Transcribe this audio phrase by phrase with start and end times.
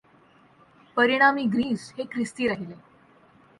[0.97, 2.75] परिणामी ग्रीस हे ख्रिस्ती राहिले.